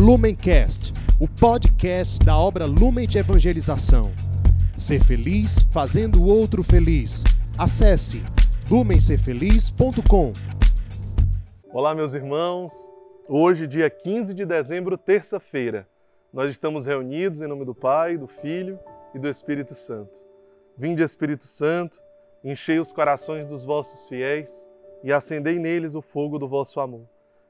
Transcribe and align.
Lumencast, 0.00 0.94
o 1.20 1.28
podcast 1.28 2.24
da 2.24 2.34
obra 2.34 2.64
Lumen 2.64 3.06
de 3.06 3.18
Evangelização. 3.18 4.12
Ser 4.78 5.04
feliz 5.04 5.60
fazendo 5.74 6.22
o 6.22 6.26
outro 6.26 6.64
feliz. 6.64 7.22
Acesse 7.58 8.22
lumencerfeliz.com. 8.70 10.32
Olá, 11.70 11.94
meus 11.94 12.14
irmãos. 12.14 12.72
Hoje, 13.28 13.66
dia 13.66 13.90
15 13.90 14.32
de 14.32 14.46
dezembro, 14.46 14.96
terça-feira, 14.96 15.86
nós 16.32 16.50
estamos 16.50 16.86
reunidos 16.86 17.42
em 17.42 17.46
nome 17.46 17.66
do 17.66 17.74
Pai, 17.74 18.16
do 18.16 18.26
Filho 18.26 18.78
e 19.14 19.18
do 19.18 19.28
Espírito 19.28 19.74
Santo. 19.74 20.24
Vinde, 20.78 21.02
Espírito 21.02 21.44
Santo, 21.44 22.00
enchei 22.42 22.78
os 22.78 22.90
corações 22.90 23.46
dos 23.46 23.64
vossos 23.64 24.08
fiéis 24.08 24.66
e 25.04 25.12
acendei 25.12 25.58
neles 25.58 25.94
o 25.94 26.00
fogo 26.00 26.38
do 26.38 26.48
vosso 26.48 26.80
amor. 26.80 27.06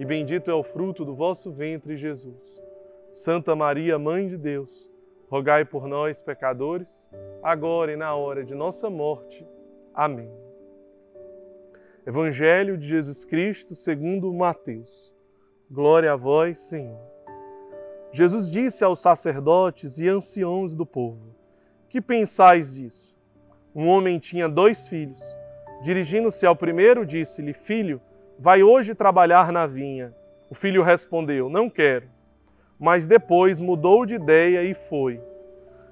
e 0.00 0.04
bendito 0.06 0.50
é 0.50 0.54
o 0.54 0.62
fruto 0.62 1.04
do 1.04 1.14
vosso 1.14 1.52
ventre, 1.52 1.94
Jesus. 1.94 2.58
Santa 3.12 3.54
Maria, 3.54 3.98
Mãe 3.98 4.28
de 4.28 4.38
Deus, 4.38 4.90
rogai 5.28 5.62
por 5.62 5.86
nós, 5.86 6.22
pecadores, 6.22 7.06
agora 7.42 7.92
e 7.92 7.96
na 7.96 8.14
hora 8.14 8.42
de 8.42 8.54
nossa 8.54 8.88
morte. 8.88 9.46
Amém. 9.92 10.32
Evangelho 12.06 12.78
de 12.78 12.88
Jesus 12.88 13.26
Cristo, 13.26 13.74
segundo 13.74 14.32
Mateus. 14.32 15.12
Glória 15.70 16.14
a 16.14 16.16
vós, 16.16 16.58
Senhor. 16.60 16.98
Jesus 18.10 18.50
disse 18.50 18.82
aos 18.82 19.00
sacerdotes 19.00 19.98
e 19.98 20.08
anciãos 20.08 20.74
do 20.74 20.86
povo: 20.86 21.36
Que 21.90 22.00
pensais 22.00 22.74
disso? 22.74 23.14
Um 23.74 23.86
homem 23.86 24.18
tinha 24.18 24.48
dois 24.48 24.88
filhos. 24.88 25.22
Dirigindo-se 25.82 26.46
ao 26.46 26.56
primeiro, 26.56 27.04
disse-lhe: 27.04 27.52
Filho, 27.52 28.00
vai 28.40 28.62
hoje 28.62 28.94
trabalhar 28.94 29.52
na 29.52 29.66
vinha. 29.66 30.12
O 30.50 30.54
filho 30.54 30.82
respondeu: 30.82 31.48
Não 31.48 31.70
quero 31.70 32.08
mas 32.80 33.06
depois 33.06 33.60
mudou 33.60 34.06
de 34.06 34.14
ideia 34.14 34.64
e 34.64 34.72
foi. 34.72 35.20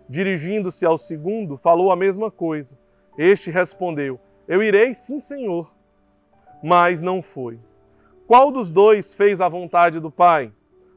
Dirigindo-se 0.08 0.86
ao 0.86 0.96
segundo, 0.96 1.58
falou 1.58 1.92
a 1.92 1.96
mesma 1.96 2.30
coisa. 2.30 2.78
Este 3.18 3.50
respondeu: 3.50 4.18
Eu 4.48 4.62
irei, 4.62 4.94
sim, 4.94 5.20
senhor. 5.20 5.70
Mas 6.62 7.02
não 7.02 7.20
foi. 7.20 7.60
Qual 8.26 8.50
dos 8.50 8.70
dois 8.70 9.12
fez 9.12 9.38
a 9.38 9.48
vontade 9.48 10.00
do 10.00 10.10
Pai? 10.10 10.50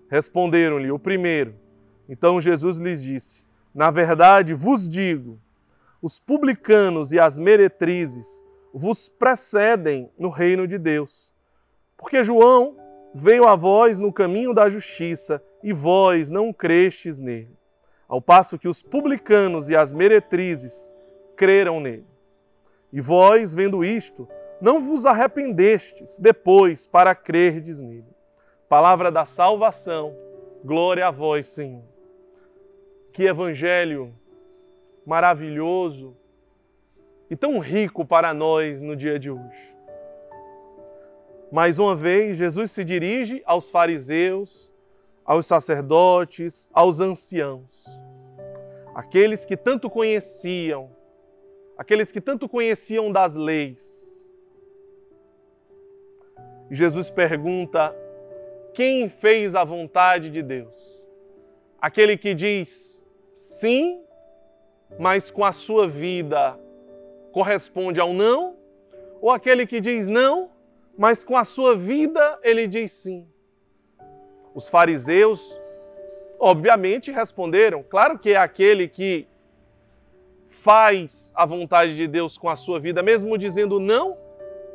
Responderam-lhe: 0.10 0.90
O 0.90 0.98
primeiro. 0.98 1.56
Então 2.08 2.40
Jesus 2.40 2.78
lhes 2.78 3.04
disse: 3.04 3.44
Na 3.76 3.92
verdade 3.92 4.54
vos 4.54 4.88
digo, 4.88 5.38
os 6.02 6.22
publicanos 6.22 7.12
e 7.12 7.20
as 7.20 7.38
meretrizes 7.38 8.42
vos 8.74 9.10
precedem 9.10 10.10
no 10.18 10.30
reino 10.30 10.66
de 10.66 10.78
Deus. 10.78 11.31
Porque 12.02 12.24
João 12.24 12.76
veio 13.14 13.48
a 13.48 13.56
vós 13.56 14.00
no 14.00 14.12
caminho 14.12 14.54
da 14.54 14.68
justiça 14.68 15.42
e 15.64 15.72
vós 15.72 16.32
não 16.32 16.52
crestes 16.52 17.20
nele, 17.20 17.56
ao 18.08 18.20
passo 18.20 18.58
que 18.58 18.68
os 18.68 18.82
publicanos 18.82 19.70
e 19.70 19.76
as 19.76 19.94
meretrizes 19.94 20.92
creram 21.36 21.80
nele. 21.80 22.08
E 22.92 23.00
vós, 23.00 23.54
vendo 23.54 23.86
isto, 23.86 24.28
não 24.60 24.80
vos 24.80 25.06
arrependestes 25.06 26.20
depois 26.20 26.88
para 26.88 27.14
crerdes 27.14 27.80
nele. 27.80 28.10
Palavra 28.68 29.12
da 29.12 29.24
salvação, 29.24 30.16
glória 30.66 31.08
a 31.08 31.12
vós, 31.12 31.48
Senhor. 31.48 31.84
Que 33.14 33.26
evangelho 33.26 34.14
maravilhoso 35.06 36.16
e 37.30 37.36
tão 37.36 37.60
rico 37.60 38.04
para 38.04 38.34
nós 38.34 38.82
no 38.82 38.96
dia 38.96 39.20
de 39.20 39.30
hoje. 39.30 39.76
Mais 41.52 41.78
uma 41.78 41.94
vez, 41.94 42.38
Jesus 42.38 42.72
se 42.72 42.84
dirige 42.86 43.42
aos 43.46 43.70
fariseus, 43.70 44.74
aos 45.26 45.46
sacerdotes, 45.46 46.70
aos 46.74 47.02
anciãos, 47.02 47.86
aqueles 48.96 49.44
que 49.46 49.58
tanto 49.58 49.90
conheciam, 49.90 50.90
aqueles 51.78 52.10
que 52.10 52.22
tanto 52.22 52.48
conheciam 52.48 53.12
das 53.12 53.34
leis. 53.34 54.30
Jesus 56.70 57.12
pergunta: 57.12 57.94
quem 58.74 59.10
fez 59.10 59.54
a 59.54 59.66
vontade 59.66 60.30
de 60.30 60.42
Deus? 60.42 61.04
Aquele 61.82 62.16
que 62.16 62.34
diz 62.34 63.06
sim, 63.34 64.02
mas 64.98 65.30
com 65.30 65.44
a 65.44 65.52
sua 65.52 65.86
vida 65.86 66.58
corresponde 67.34 68.00
ao 68.00 68.14
não? 68.14 68.56
Ou 69.20 69.32
aquele 69.32 69.68
que 69.68 69.82
diz 69.82 70.08
não, 70.08 70.51
mas 71.02 71.24
com 71.24 71.36
a 71.36 71.44
sua 71.44 71.76
vida 71.76 72.38
ele 72.44 72.68
diz 72.68 72.92
sim. 72.92 73.28
Os 74.54 74.70
fariseus, 74.70 75.60
obviamente, 76.40 77.10
responderam: 77.12 77.82
claro 77.82 78.20
que 78.20 78.34
é 78.34 78.38
aquele 78.38 78.88
que 78.88 79.28
faz 80.48 81.34
a 81.36 81.44
vontade 81.44 81.96
de 81.96 82.08
Deus 82.08 82.38
com 82.38 82.48
a 82.48 82.56
sua 82.56 82.80
vida, 82.80 83.02
mesmo 83.02 83.36
dizendo 83.36 83.80
não, 83.80 84.16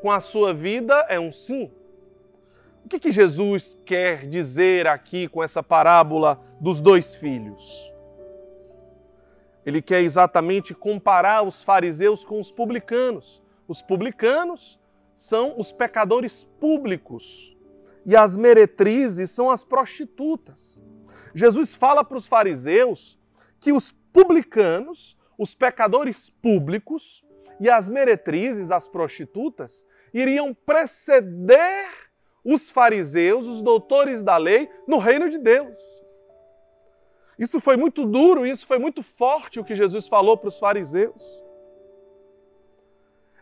com 0.02 0.10
a 0.10 0.18
sua 0.18 0.52
vida 0.52 1.06
é 1.08 1.20
um 1.20 1.30
sim. 1.30 1.70
O 2.84 2.88
que, 2.88 2.98
que 2.98 3.12
Jesus 3.12 3.78
quer 3.86 4.26
dizer 4.26 4.88
aqui 4.88 5.28
com 5.28 5.44
essa 5.44 5.62
parábola 5.62 6.40
dos 6.60 6.80
dois 6.80 7.14
filhos? 7.14 7.92
Ele 9.64 9.80
quer 9.80 10.00
exatamente 10.00 10.74
comparar 10.74 11.44
os 11.44 11.62
fariseus 11.62 12.24
com 12.24 12.40
os 12.40 12.50
publicanos. 12.50 13.40
Os 13.68 13.80
publicanos 13.80 14.76
são 15.16 15.58
os 15.58 15.72
pecadores 15.72 16.44
públicos 16.60 17.56
e 18.04 18.14
as 18.14 18.36
meretrizes 18.36 19.30
são 19.30 19.50
as 19.50 19.64
prostitutas. 19.64 20.80
Jesus 21.34 21.74
fala 21.74 22.04
para 22.04 22.16
os 22.18 22.26
fariseus 22.26 23.18
que 23.58 23.72
os 23.72 23.90
publicanos, 24.12 25.18
os 25.36 25.54
pecadores 25.54 26.30
públicos 26.30 27.24
e 27.58 27.68
as 27.68 27.88
meretrizes, 27.88 28.70
as 28.70 28.86
prostitutas, 28.86 29.86
iriam 30.12 30.54
preceder 30.54 31.88
os 32.44 32.70
fariseus, 32.70 33.46
os 33.46 33.60
doutores 33.60 34.22
da 34.22 34.36
lei, 34.36 34.70
no 34.86 34.98
reino 34.98 35.28
de 35.28 35.38
Deus. 35.38 35.76
Isso 37.38 37.60
foi 37.60 37.76
muito 37.76 38.06
duro, 38.06 38.46
isso 38.46 38.66
foi 38.66 38.78
muito 38.78 39.02
forte 39.02 39.58
o 39.58 39.64
que 39.64 39.74
Jesus 39.74 40.06
falou 40.06 40.36
para 40.36 40.48
os 40.48 40.58
fariseus. 40.58 41.22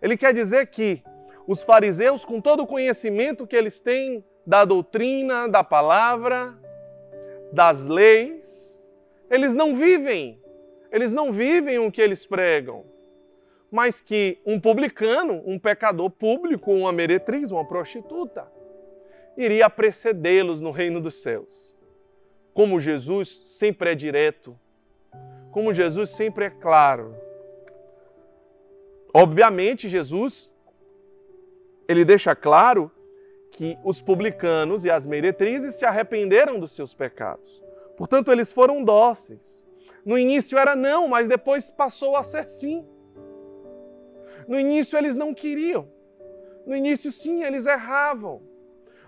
Ele 0.01 0.17
quer 0.17 0.35
dizer 0.35 0.67
que 0.69 1.03
os 1.47 1.63
fariseus, 1.63 2.25
com 2.25 2.41
todo 2.41 2.63
o 2.63 2.67
conhecimento 2.67 3.47
que 3.47 3.57
eles 3.57 3.81
têm 3.81 4.25
da 4.47 4.65
doutrina, 4.65 5.49
da 5.49 5.63
palavra, 5.63 6.55
das 7.53 7.85
leis, 7.85 8.85
eles 9.31 9.55
não 9.55 9.77
vivem, 9.77 10.41
eles 10.91 11.13
não 11.13 11.33
vivem 11.33 11.79
o 11.79 11.91
que 11.91 12.01
eles 12.01 12.27
pregam. 12.27 12.85
Mas 13.71 14.01
que 14.01 14.39
um 14.47 14.61
publicano, 14.61 15.43
um 15.45 15.59
pecador 15.59 16.11
público, 16.11 16.73
uma 16.73 16.93
meretriz, 16.93 17.51
uma 17.51 17.67
prostituta, 17.67 18.47
iria 19.37 19.69
precedê-los 19.69 20.61
no 20.61 20.71
reino 20.71 21.01
dos 21.01 21.17
céus. 21.17 21.77
Como 22.53 22.79
Jesus 22.79 23.29
sempre 23.59 23.91
é 23.91 23.95
direto, 23.95 24.57
como 25.51 25.75
Jesus 25.75 26.11
sempre 26.11 26.47
é 26.47 26.51
claro. 26.51 27.17
Obviamente, 29.13 29.89
Jesus 29.89 30.51
ele 31.89 32.05
deixa 32.05 32.35
claro 32.35 32.91
que 33.51 33.79
os 33.85 34.03
publicanos 34.03 34.85
e 34.85 34.91
as 34.91 35.07
meretrizes 35.07 35.77
se 35.77 35.85
arrependeram 35.85 36.59
dos 36.59 36.73
seus 36.73 36.93
pecados. 36.93 37.63
Portanto, 37.97 38.33
eles 38.33 38.53
foram 38.53 38.83
dóceis. 38.83 39.65
No 40.05 40.19
início 40.19 40.59
era 40.59 40.75
não, 40.75 41.09
mas 41.09 41.29
depois 41.29 41.71
passou 41.71 42.17
a 42.17 42.23
ser 42.23 42.49
sim. 42.49 42.85
No 44.47 44.59
início 44.59 44.99
eles 44.99 45.15
não 45.15 45.33
queriam. 45.33 45.89
No 46.67 46.75
início, 46.75 47.13
sim, 47.13 47.45
eles 47.45 47.67
erravam. 47.67 48.43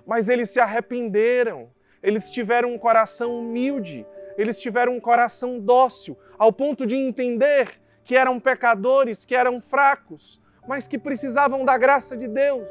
Mas 0.06 0.28
eles 0.28 0.50
se 0.50 0.60
arrependeram. 0.60 1.70
Eles 2.02 2.30
tiveram 2.30 2.72
um 2.72 2.78
coração 2.78 3.38
humilde. 3.38 4.06
Eles 4.36 4.60
tiveram 4.60 4.94
um 4.94 5.00
coração 5.00 5.58
dócil, 5.58 6.16
ao 6.38 6.52
ponto 6.52 6.86
de 6.86 6.94
entender 6.94 7.80
que 8.04 8.14
eram 8.14 8.38
pecadores, 8.38 9.24
que 9.24 9.34
eram 9.34 9.60
fracos, 9.60 10.40
mas 10.66 10.86
que 10.86 10.98
precisavam 10.98 11.64
da 11.64 11.76
graça 11.76 12.16
de 12.16 12.26
Deus. 12.28 12.68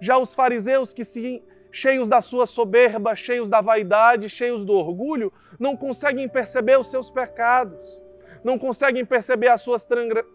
Já 0.00 0.18
os 0.18 0.34
fariseus 0.34 0.92
que 0.92 1.04
se 1.04 1.42
cheios 1.70 2.08
da 2.08 2.22
sua 2.22 2.46
soberba, 2.46 3.14
cheios 3.14 3.50
da 3.50 3.60
vaidade, 3.60 4.30
cheios 4.30 4.64
do 4.64 4.72
orgulho, 4.72 5.30
não 5.58 5.76
conseguem 5.76 6.26
perceber 6.28 6.78
os 6.78 6.90
seus 6.90 7.10
pecados, 7.10 8.02
não 8.42 8.58
conseguem 8.58 9.04
perceber 9.04 9.48
as 9.48 9.60
suas 9.60 9.86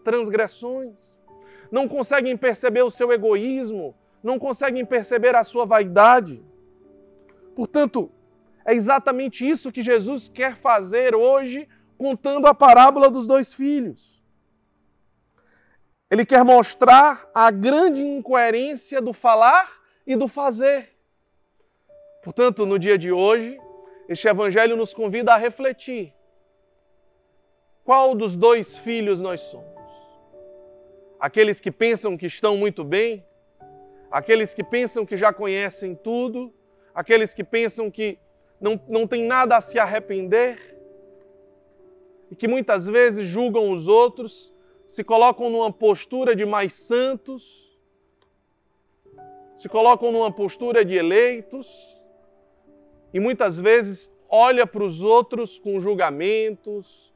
transgressões, 0.04 1.20
não 1.70 1.88
conseguem 1.88 2.36
perceber 2.36 2.82
o 2.82 2.90
seu 2.90 3.12
egoísmo, 3.12 3.94
não 4.22 4.38
conseguem 4.38 4.86
perceber 4.86 5.34
a 5.34 5.42
sua 5.42 5.66
vaidade. 5.66 6.40
Portanto, 7.56 8.10
é 8.64 8.72
exatamente 8.72 9.44
isso 9.44 9.72
que 9.72 9.82
Jesus 9.82 10.28
quer 10.28 10.56
fazer 10.56 11.14
hoje, 11.14 11.68
contando 11.98 12.46
a 12.46 12.54
parábola 12.54 13.10
dos 13.10 13.26
dois 13.26 13.52
filhos. 13.52 14.21
Ele 16.12 16.26
quer 16.26 16.44
mostrar 16.44 17.26
a 17.34 17.50
grande 17.50 18.02
incoerência 18.02 19.00
do 19.00 19.14
falar 19.14 19.80
e 20.06 20.14
do 20.14 20.28
fazer. 20.28 20.90
Portanto, 22.22 22.66
no 22.66 22.78
dia 22.78 22.98
de 22.98 23.10
hoje, 23.10 23.58
este 24.06 24.28
evangelho 24.28 24.76
nos 24.76 24.92
convida 24.92 25.32
a 25.32 25.38
refletir. 25.38 26.12
Qual 27.82 28.14
dos 28.14 28.36
dois 28.36 28.76
filhos 28.76 29.22
nós 29.22 29.40
somos? 29.40 29.72
Aqueles 31.18 31.58
que 31.58 31.70
pensam 31.70 32.14
que 32.14 32.26
estão 32.26 32.58
muito 32.58 32.84
bem, 32.84 33.24
aqueles 34.10 34.52
que 34.52 34.62
pensam 34.62 35.06
que 35.06 35.16
já 35.16 35.32
conhecem 35.32 35.94
tudo, 35.94 36.52
aqueles 36.94 37.32
que 37.32 37.42
pensam 37.42 37.90
que 37.90 38.18
não, 38.60 38.78
não 38.86 39.06
tem 39.06 39.24
nada 39.24 39.56
a 39.56 39.62
se 39.62 39.78
arrepender 39.78 40.76
e 42.30 42.36
que 42.36 42.46
muitas 42.46 42.86
vezes 42.86 43.24
julgam 43.24 43.70
os 43.70 43.88
outros, 43.88 44.51
se 44.92 45.02
colocam 45.02 45.48
numa 45.48 45.72
postura 45.72 46.36
de 46.36 46.44
mais 46.44 46.74
santos, 46.74 47.74
se 49.56 49.66
colocam 49.66 50.12
numa 50.12 50.30
postura 50.30 50.84
de 50.84 50.94
eleitos 50.94 51.66
e 53.10 53.18
muitas 53.18 53.58
vezes 53.58 54.10
olha 54.28 54.66
para 54.66 54.84
os 54.84 55.00
outros 55.00 55.58
com 55.58 55.80
julgamentos, 55.80 57.10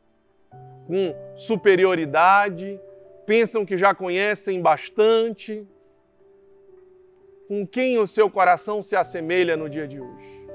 com 0.87 1.15
superioridade, 1.35 2.81
pensam 3.27 3.67
que 3.67 3.77
já 3.77 3.95
conhecem 3.95 4.63
bastante. 4.63 5.69
Com 7.47 7.67
quem 7.67 7.99
o 7.99 8.07
seu 8.07 8.31
coração 8.31 8.81
se 8.81 8.97
assemelha 8.97 9.55
no 9.55 9.69
dia 9.69 9.87
de 9.87 10.01
hoje? 10.01 10.49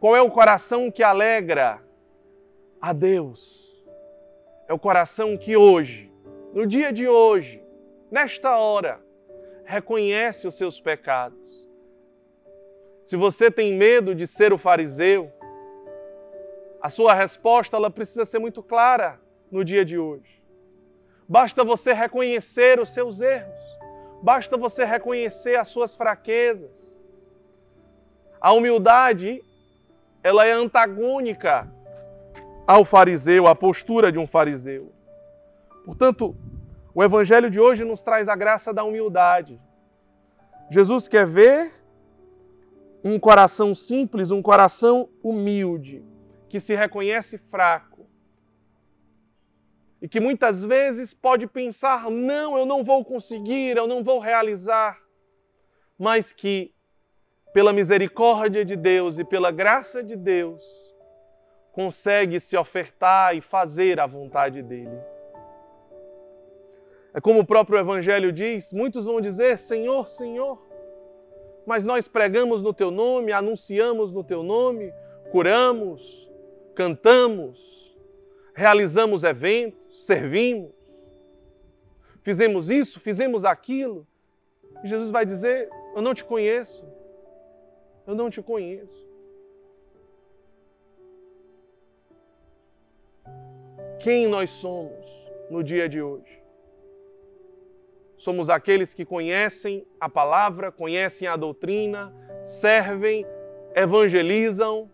Qual 0.00 0.16
é 0.16 0.20
o 0.20 0.28
coração 0.28 0.90
que 0.90 1.04
alegra 1.04 1.80
a 2.80 2.92
Deus? 2.92 3.65
É 4.68 4.74
o 4.74 4.78
coração 4.78 5.36
que 5.36 5.56
hoje, 5.56 6.10
no 6.52 6.66
dia 6.66 6.92
de 6.92 7.06
hoje, 7.06 7.62
nesta 8.10 8.56
hora, 8.58 9.00
reconhece 9.64 10.48
os 10.48 10.56
seus 10.56 10.80
pecados. 10.80 11.68
Se 13.04 13.16
você 13.16 13.50
tem 13.50 13.74
medo 13.74 14.14
de 14.14 14.26
ser 14.26 14.52
o 14.52 14.58
fariseu, 14.58 15.32
a 16.82 16.90
sua 16.90 17.14
resposta 17.14 17.76
ela 17.76 17.90
precisa 17.90 18.24
ser 18.24 18.40
muito 18.40 18.62
clara 18.62 19.20
no 19.50 19.64
dia 19.64 19.84
de 19.84 19.98
hoje. 19.98 20.42
Basta 21.28 21.62
você 21.62 21.92
reconhecer 21.92 22.80
os 22.80 22.90
seus 22.92 23.20
erros, 23.20 23.78
basta 24.22 24.56
você 24.56 24.84
reconhecer 24.84 25.56
as 25.56 25.68
suas 25.68 25.94
fraquezas. 25.94 26.96
A 28.40 28.52
humildade 28.52 29.42
ela 30.22 30.44
é 30.44 30.50
antagônica 30.50 31.72
ao 32.66 32.84
fariseu, 32.84 33.46
à 33.46 33.54
postura 33.54 34.10
de 34.10 34.18
um 34.18 34.26
fariseu. 34.26 34.92
Portanto, 35.84 36.34
o 36.94 37.02
evangelho 37.04 37.48
de 37.48 37.60
hoje 37.60 37.84
nos 37.84 38.02
traz 38.02 38.28
a 38.28 38.34
graça 38.34 38.72
da 38.72 38.82
humildade. 38.82 39.60
Jesus 40.70 41.06
quer 41.06 41.26
ver 41.26 41.72
um 43.04 43.20
coração 43.20 43.74
simples, 43.74 44.30
um 44.30 44.42
coração 44.42 45.08
humilde, 45.22 46.04
que 46.48 46.58
se 46.58 46.74
reconhece 46.74 47.38
fraco 47.38 47.96
e 50.00 50.08
que 50.08 50.20
muitas 50.20 50.64
vezes 50.64 51.14
pode 51.14 51.46
pensar: 51.46 52.10
não, 52.10 52.56
eu 52.58 52.66
não 52.66 52.82
vou 52.82 53.04
conseguir, 53.04 53.76
eu 53.76 53.86
não 53.86 54.02
vou 54.02 54.18
realizar, 54.18 54.98
mas 55.98 56.32
que 56.32 56.72
pela 57.52 57.72
misericórdia 57.72 58.64
de 58.64 58.76
Deus 58.76 59.18
e 59.18 59.24
pela 59.24 59.50
graça 59.50 60.02
de 60.02 60.14
Deus, 60.14 60.62
consegue 61.76 62.40
se 62.40 62.56
ofertar 62.56 63.36
e 63.36 63.42
fazer 63.42 64.00
a 64.00 64.06
vontade 64.06 64.62
dele. 64.62 64.98
É 67.12 67.20
como 67.20 67.40
o 67.40 67.44
próprio 67.44 67.78
Evangelho 67.78 68.32
diz: 68.32 68.72
muitos 68.72 69.04
vão 69.04 69.20
dizer, 69.20 69.58
Senhor, 69.58 70.08
Senhor, 70.08 70.58
mas 71.66 71.84
nós 71.84 72.08
pregamos 72.08 72.62
no 72.62 72.72
teu 72.72 72.90
nome, 72.90 73.30
anunciamos 73.30 74.10
no 74.10 74.24
teu 74.24 74.42
nome, 74.42 74.90
curamos, 75.30 76.26
cantamos, 76.74 77.94
realizamos 78.54 79.22
eventos, 79.22 80.06
servimos, 80.06 80.72
fizemos 82.22 82.70
isso, 82.70 82.98
fizemos 82.98 83.44
aquilo. 83.44 84.06
E 84.82 84.88
Jesus 84.88 85.10
vai 85.10 85.26
dizer: 85.26 85.68
Eu 85.94 86.00
não 86.00 86.14
te 86.14 86.24
conheço. 86.24 86.88
Eu 88.06 88.14
não 88.14 88.30
te 88.30 88.40
conheço. 88.40 89.05
Quem 94.06 94.28
nós 94.28 94.50
somos 94.50 95.04
no 95.50 95.64
dia 95.64 95.88
de 95.88 96.00
hoje? 96.00 96.40
Somos 98.16 98.48
aqueles 98.48 98.94
que 98.94 99.04
conhecem 99.04 99.84
a 100.00 100.08
palavra, 100.08 100.70
conhecem 100.70 101.26
a 101.26 101.34
doutrina, 101.34 102.14
servem, 102.44 103.26
evangelizam. 103.74 104.88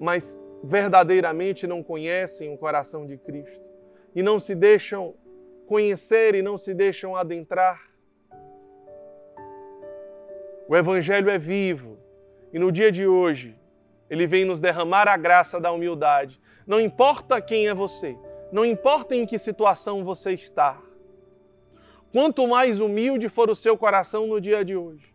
Mas 0.00 0.42
verdadeiramente 0.64 1.68
não 1.68 1.84
conhecem 1.84 2.52
o 2.52 2.58
coração 2.58 3.06
de 3.06 3.16
Cristo 3.16 3.64
e 4.12 4.24
não 4.24 4.40
se 4.40 4.56
deixam 4.56 5.14
conhecer 5.68 6.34
e 6.34 6.42
não 6.42 6.58
se 6.58 6.74
deixam 6.74 7.14
adentrar. 7.14 7.80
O 10.66 10.76
Evangelho 10.76 11.30
é 11.30 11.38
vivo 11.38 11.97
e 12.52 12.58
no 12.58 12.72
dia 12.72 12.90
de 12.90 13.06
hoje 13.06 13.54
ele 14.08 14.26
vem 14.26 14.44
nos 14.44 14.60
derramar 14.60 15.06
a 15.06 15.16
graça 15.16 15.60
da 15.60 15.70
humildade. 15.70 16.40
Não 16.66 16.80
importa 16.80 17.40
quem 17.40 17.68
é 17.68 17.74
você, 17.74 18.16
não 18.50 18.64
importa 18.64 19.14
em 19.14 19.26
que 19.26 19.38
situação 19.38 20.04
você 20.04 20.32
está. 20.32 20.78
Quanto 22.10 22.46
mais 22.48 22.80
humilde 22.80 23.28
for 23.28 23.50
o 23.50 23.54
seu 23.54 23.76
coração 23.76 24.26
no 24.26 24.40
dia 24.40 24.64
de 24.64 24.74
hoje, 24.74 25.14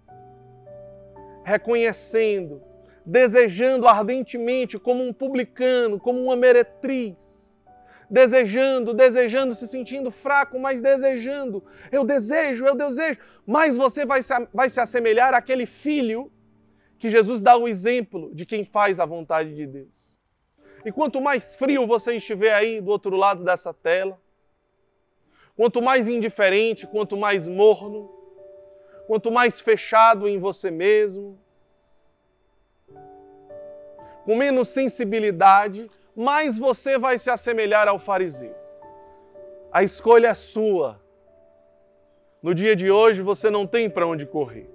reconhecendo, 1.43 2.61
desejando 3.05 3.87
ardentemente, 3.87 4.77
como 4.77 5.03
um 5.03 5.11
publicano, 5.11 5.99
como 5.99 6.23
uma 6.23 6.35
meretriz, 6.35 7.43
desejando, 8.09 8.93
desejando, 8.93 9.55
se 9.55 9.67
sentindo 9.67 10.11
fraco, 10.11 10.59
mas 10.59 10.79
desejando. 10.79 11.63
Eu 11.91 12.05
desejo, 12.05 12.65
eu 12.65 12.75
desejo. 12.75 13.19
Mas 13.45 13.75
você 13.75 14.05
vai 14.05 14.21
se, 14.21 14.33
vai 14.53 14.69
se 14.69 14.79
assemelhar 14.79 15.33
àquele 15.33 15.65
filho 15.65 16.31
que 17.03 17.09
Jesus 17.09 17.41
dá 17.41 17.57
o 17.57 17.67
exemplo 17.67 18.33
de 18.33 18.45
quem 18.45 18.63
faz 18.63 18.97
a 18.97 19.05
vontade 19.05 19.53
de 19.53 19.67
Deus. 19.67 20.09
E 20.85 20.89
quanto 20.89 21.19
mais 21.19 21.53
frio 21.53 21.85
você 21.85 22.15
estiver 22.15 22.53
aí 22.53 22.79
do 22.79 22.91
outro 22.91 23.17
lado 23.17 23.43
dessa 23.43 23.73
tela, 23.73 24.17
quanto 25.53 25.81
mais 25.81 26.07
indiferente, 26.07 26.87
quanto 26.87 27.17
mais 27.17 27.45
morno, 27.45 28.09
quanto 29.05 29.29
mais 29.29 29.59
fechado 29.59 30.29
em 30.29 30.39
você 30.39 30.71
mesmo, 30.71 31.37
com 34.23 34.37
menos 34.37 34.69
sensibilidade, 34.69 35.91
mais 36.15 36.57
você 36.57 36.97
vai 36.97 37.17
se 37.17 37.29
assemelhar 37.29 37.89
ao 37.89 37.99
fariseu. 37.99 38.55
A 39.73 39.83
escolha 39.83 40.29
é 40.29 40.33
sua. 40.33 41.01
No 42.41 42.55
dia 42.55 42.77
de 42.77 42.89
hoje 42.89 43.21
você 43.21 43.49
não 43.49 43.67
tem 43.67 43.89
para 43.89 44.07
onde 44.07 44.25
correr. 44.25 44.69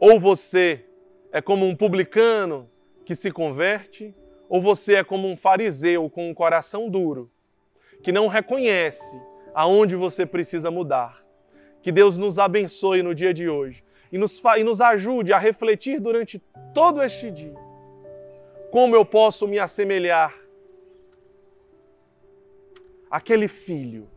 Ou 0.00 0.18
você 0.18 0.87
é 1.32 1.40
como 1.40 1.66
um 1.66 1.76
publicano 1.76 2.68
que 3.04 3.14
se 3.14 3.30
converte, 3.30 4.14
ou 4.48 4.60
você 4.60 4.94
é 4.96 5.04
como 5.04 5.28
um 5.28 5.36
fariseu 5.36 6.08
com 6.08 6.30
um 6.30 6.34
coração 6.34 6.88
duro, 6.88 7.30
que 8.02 8.12
não 8.12 8.28
reconhece 8.28 9.20
aonde 9.54 9.96
você 9.96 10.24
precisa 10.24 10.70
mudar. 10.70 11.24
Que 11.82 11.92
Deus 11.92 12.16
nos 12.16 12.38
abençoe 12.38 13.02
no 13.02 13.14
dia 13.14 13.32
de 13.32 13.48
hoje 13.48 13.84
e 14.10 14.18
nos, 14.18 14.42
e 14.56 14.64
nos 14.64 14.80
ajude 14.80 15.32
a 15.32 15.38
refletir 15.38 16.00
durante 16.00 16.38
todo 16.74 17.02
este 17.02 17.30
dia. 17.30 17.54
Como 18.70 18.94
eu 18.94 19.04
posso 19.04 19.46
me 19.46 19.58
assemelhar 19.58 20.34
aquele 23.10 23.48
filho 23.48 24.08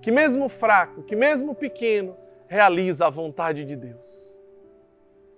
que, 0.00 0.10
mesmo 0.10 0.48
fraco, 0.48 1.02
que, 1.02 1.16
mesmo 1.16 1.54
pequeno, 1.54 2.16
realiza 2.46 3.06
a 3.06 3.10
vontade 3.10 3.64
de 3.64 3.74
Deus. 3.74 4.25